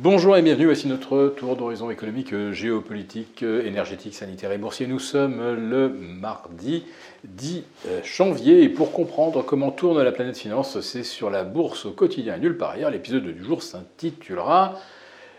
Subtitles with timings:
[0.00, 4.86] Bonjour et bienvenue, voici notre tour d'horizon économique, géopolitique, énergétique, sanitaire et boursier.
[4.86, 6.84] Nous sommes le mardi
[7.24, 11.84] 10 euh, janvier et pour comprendre comment tourne la planète finance, c'est sur la bourse
[11.84, 12.92] au quotidien nulle part ailleurs.
[12.92, 14.78] L'épisode du jour s'intitulera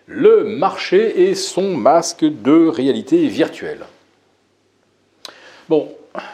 [0.07, 3.85] Le marché et son masque de réalité virtuelle.
[5.69, 5.87] Bon,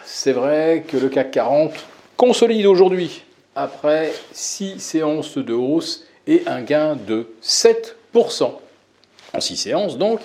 [0.04, 1.74] c'est vrai que le CAC 40
[2.18, 3.22] consolide aujourd'hui
[3.56, 7.94] après 6 séances de hausse et un gain de 7%
[9.34, 10.20] en 6 séances donc,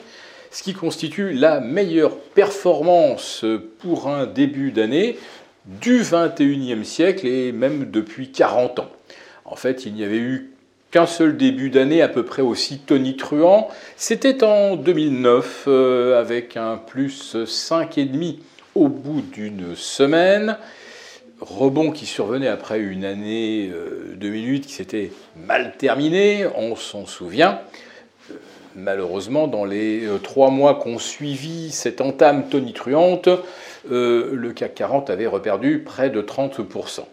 [0.51, 3.45] ce qui constitue la meilleure performance
[3.79, 5.19] pour un début d'année
[5.67, 8.91] du 21e siècle et même depuis 40 ans.
[9.45, 10.51] En fait, il n'y avait eu
[10.91, 13.69] qu'un seul début d'année à peu près aussi tonitruant.
[13.97, 18.39] C'était en 2009 euh, avec un plus 5,5
[18.75, 20.57] au bout d'une semaine.
[21.41, 23.73] Rebond qui survenait après une année
[24.17, 27.61] 2008 euh, qui s'était mal terminée, on s'en souvient.
[28.77, 33.29] Malheureusement, dans les euh, trois mois qu'ont suivi cette entame tonitruante,
[33.91, 37.05] euh, le CAC 40 avait reperdu près de 30%.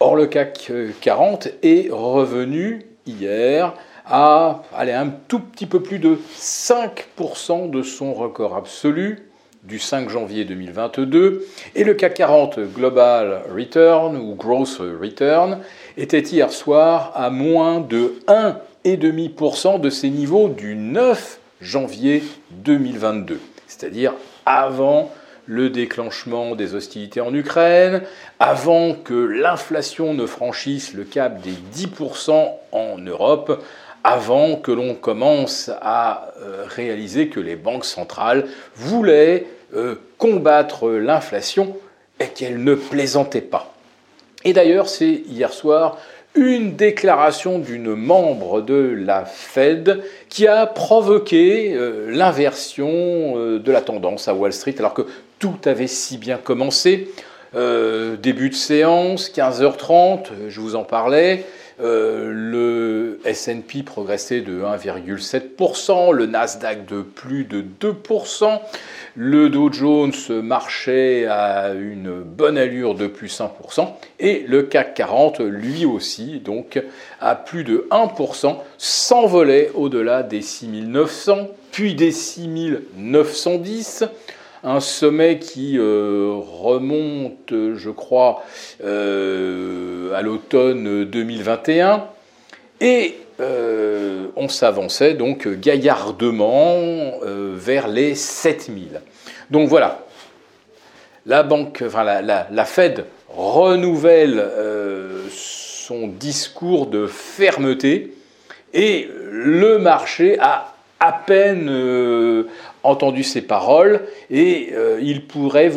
[0.00, 3.74] Or, le CAC 40 est revenu hier
[4.06, 9.25] à un tout petit peu plus de 5% de son record absolu
[9.66, 11.46] du 5 janvier 2022.
[11.74, 15.58] Et le CAC 40 Global Return ou Growth Return
[15.96, 18.56] était hier soir à moins de 1
[18.94, 25.10] 2,5% de ces niveaux du 9 janvier 2022, c'est-à-dire avant
[25.46, 28.02] le déclenchement des hostilités en Ukraine,
[28.38, 33.62] avant que l'inflation ne franchisse le cap des 10% en Europe,
[34.06, 41.76] avant que l'on commence à euh, réaliser que les banques centrales voulaient euh, combattre l'inflation
[42.20, 43.74] et qu'elles ne plaisantaient pas.
[44.44, 45.98] Et d'ailleurs, c'est hier soir
[46.36, 54.28] une déclaration d'une membre de la Fed qui a provoqué euh, l'inversion de la tendance
[54.28, 55.06] à Wall Street alors que
[55.40, 57.10] tout avait si bien commencé.
[57.54, 61.46] Début de séance, 15h30, je vous en parlais.
[61.78, 68.60] Le SP progressait de 1,7%, le Nasdaq de plus de 2%,
[69.14, 73.88] le Dow Jones marchait à une bonne allure de plus 1%,
[74.20, 76.82] et le CAC 40, lui aussi, donc
[77.20, 84.04] à plus de 1%, s'envolait au-delà des 6900, puis des 6910
[84.66, 88.42] un sommet qui euh, remonte, je crois,
[88.84, 92.04] euh, à l'automne 2021.
[92.80, 99.00] Et euh, on s'avançait donc gaillardement vers les 7000.
[99.50, 100.04] Donc voilà,
[101.26, 104.50] la banque, enfin la, Fed renouvelle
[105.30, 108.14] son discours de fermeté
[108.74, 111.68] et le marché a à peine
[112.86, 115.70] entendu ces paroles et il pourrait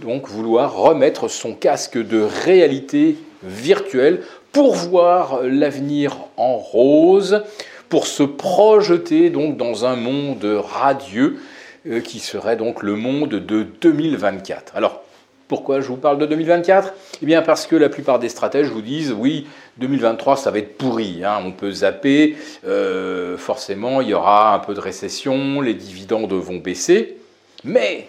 [0.00, 4.20] donc vouloir remettre son casque de réalité virtuelle
[4.52, 7.42] pour voir l'avenir en rose,
[7.88, 11.38] pour se projeter donc dans un monde radieux
[11.86, 14.76] euh, qui serait donc le monde de 2024.
[14.76, 15.02] Alors,
[15.48, 16.92] pourquoi je vous parle de 2024
[17.22, 19.46] Eh bien parce que la plupart des stratèges vous disent oui,
[19.78, 21.38] 2023 ça va être pourri, hein.
[21.44, 22.36] on peut zapper,
[22.66, 27.16] euh, forcément il y aura un peu de récession, les dividendes vont baisser,
[27.64, 28.08] mais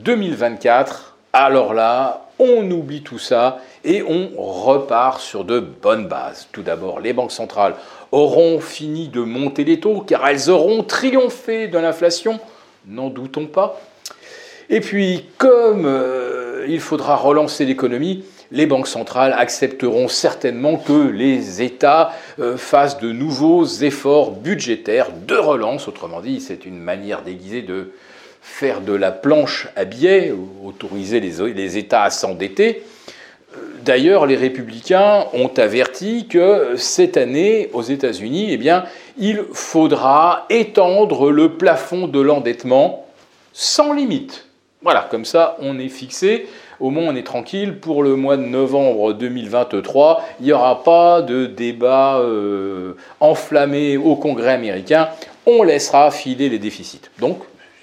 [0.00, 6.48] 2024, alors là, on oublie tout ça et on repart sur de bonnes bases.
[6.52, 7.76] Tout d'abord, les banques centrales
[8.12, 12.40] auront fini de monter les taux car elles auront triomphé de l'inflation,
[12.86, 13.80] n'en doutons pas.
[14.70, 16.23] Et puis, comme euh,
[16.68, 23.10] il faudra relancer l'économie, les banques centrales accepteront certainement que les États euh, fassent de
[23.12, 25.88] nouveaux efforts budgétaires de relance.
[25.88, 27.92] Autrement dit, c'est une manière déguisée de
[28.42, 30.32] faire de la planche à billets,
[30.62, 32.82] autoriser les, États à s'endetter.
[33.82, 38.72] D'ailleurs, les républicains ont averti que cette année, aux États-Unis, eh
[39.16, 43.06] il faudra étendre le plafond de l'endettement
[43.52, 44.46] sans limite.
[44.84, 46.46] Voilà, comme ça, on est fixé.
[46.78, 47.78] Au moins, on est tranquille.
[47.78, 54.14] Pour le mois de novembre 2023, il n'y aura pas de débat euh, enflammé au
[54.14, 55.08] Congrès américain.
[55.46, 57.00] On laissera filer les déficits.
[57.18, 57.38] Donc,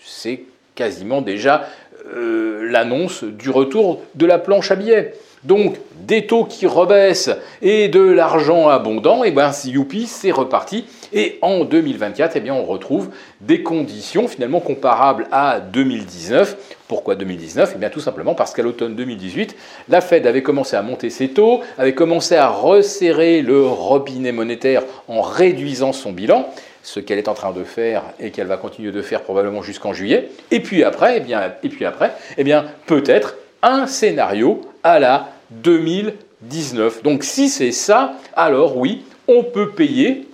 [0.06, 0.44] c'est
[0.76, 1.68] quasiment déjà
[2.16, 5.14] euh, l'annonce du retour de la planche à billets.
[5.44, 5.78] donc
[6.08, 7.30] des taux qui rebaissent
[7.62, 10.86] et de l'argent abondant, et eh bien youpi, c'est reparti.
[11.14, 13.10] Et en 2024, eh bien, on retrouve
[13.42, 16.58] des conditions finalement comparables à 2019.
[16.88, 19.56] Pourquoi 2019 Eh bien tout simplement parce qu'à l'automne 2018,
[19.90, 24.84] la Fed avait commencé à monter ses taux, avait commencé à resserrer le robinet monétaire
[25.08, 26.50] en réduisant son bilan
[26.84, 29.94] ce qu'elle est en train de faire et qu'elle va continuer de faire probablement jusqu'en
[29.94, 30.30] juillet.
[30.50, 32.56] Et puis après, eh eh
[32.88, 37.04] peut-être un scénario à la 2019.
[37.04, 40.28] Donc si c'est ça, alors oui, on peut payer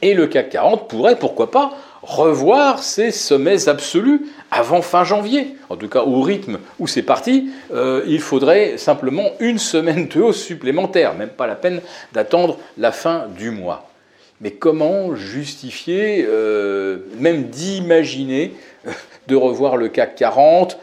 [0.00, 1.72] et le CAC 40 pourrait, pourquoi pas,
[2.02, 5.56] revoir ses sommets absolus avant fin janvier.
[5.68, 10.20] En tout cas, au rythme où c'est parti, euh, il faudrait simplement une semaine de
[10.20, 11.80] hausse supplémentaire, même pas la peine
[12.12, 13.87] d'attendre la fin du mois.
[14.40, 18.52] Mais comment justifier, euh, même d'imaginer,
[19.28, 20.78] de revoir le CAC 40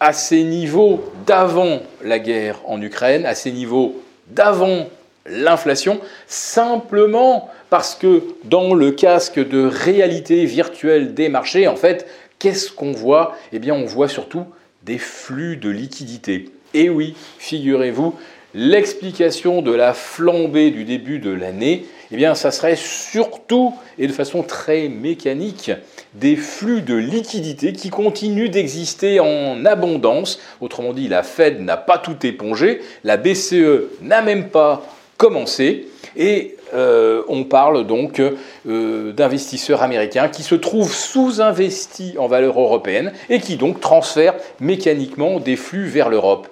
[0.00, 4.88] à ces niveaux d'avant la guerre en Ukraine, à ces niveaux d'avant
[5.26, 12.06] l'inflation, simplement parce que dans le casque de réalité virtuelle des marchés, en fait,
[12.38, 13.36] qu'est-ce qu'on voit?
[13.52, 14.44] Eh bien, on voit surtout
[14.82, 16.50] des flux de liquidités.
[16.74, 18.14] Et oui, figurez-vous,
[18.54, 24.12] l'explication de la flambée du début de l'année, eh bien, ça serait surtout et de
[24.12, 25.70] façon très mécanique
[26.14, 30.38] des flux de liquidités qui continuent d'exister en abondance.
[30.60, 34.82] Autrement dit, la Fed n'a pas tout épongé, la BCE n'a même pas
[35.16, 38.20] commencé, et euh, on parle donc
[38.66, 45.38] euh, d'investisseurs américains qui se trouvent sous-investis en valeur européenne et qui donc transfèrent mécaniquement
[45.38, 46.48] des flux vers l'Europe.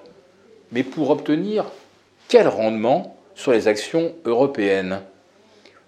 [0.71, 1.65] Mais pour obtenir
[2.31, 5.01] quel rendement sur les actions européennes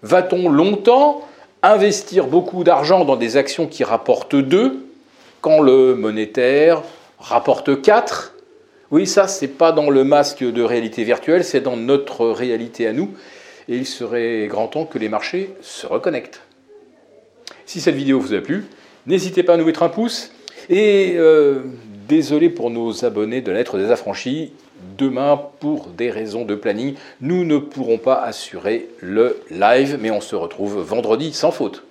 [0.02, 1.26] Va-t-on longtemps
[1.62, 4.84] investir beaucoup d'argent dans des actions qui rapportent 2
[5.40, 6.82] quand le monétaire
[7.18, 8.34] rapporte 4
[8.90, 12.92] Oui, ça, c'est pas dans le masque de réalité virtuelle, c'est dans notre réalité à
[12.92, 13.14] nous.
[13.70, 16.42] Et il serait grand temps que les marchés se reconnectent.
[17.64, 18.66] Si cette vidéo vous a plu,
[19.06, 20.30] n'hésitez pas à nous mettre un pouce.
[20.68, 21.62] Et euh,
[22.08, 24.52] désolé pour nos abonnés de l'être des affranchis,
[24.98, 30.20] demain, pour des raisons de planning, nous ne pourrons pas assurer le live, mais on
[30.20, 31.84] se retrouve vendredi sans faute.